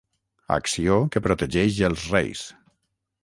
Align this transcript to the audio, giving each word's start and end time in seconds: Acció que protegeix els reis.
Acció 0.55 0.95
que 1.15 1.23
protegeix 1.27 1.79
els 1.91 2.09
reis. 2.17 2.45